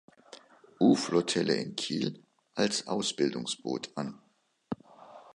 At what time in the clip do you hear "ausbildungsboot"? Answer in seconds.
2.87-3.91